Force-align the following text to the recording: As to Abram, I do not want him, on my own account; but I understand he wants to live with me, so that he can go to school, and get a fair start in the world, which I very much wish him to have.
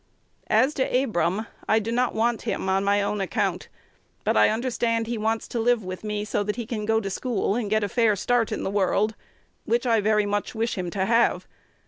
As 0.47 0.73
to 0.73 1.03
Abram, 1.03 1.45
I 1.69 1.77
do 1.77 1.91
not 1.91 2.15
want 2.15 2.41
him, 2.41 2.67
on 2.69 2.83
my 2.83 3.03
own 3.03 3.21
account; 3.21 3.67
but 4.23 4.35
I 4.35 4.49
understand 4.49 5.05
he 5.05 5.15
wants 5.15 5.47
to 5.49 5.59
live 5.59 5.85
with 5.85 6.03
me, 6.03 6.25
so 6.25 6.41
that 6.43 6.55
he 6.55 6.65
can 6.65 6.85
go 6.85 6.99
to 6.99 7.09
school, 7.11 7.53
and 7.53 7.69
get 7.69 7.83
a 7.83 7.87
fair 7.87 8.15
start 8.15 8.51
in 8.51 8.63
the 8.63 8.71
world, 8.71 9.13
which 9.65 9.85
I 9.85 10.01
very 10.01 10.25
much 10.25 10.55
wish 10.55 10.75
him 10.75 10.89
to 10.89 11.05
have. 11.05 11.45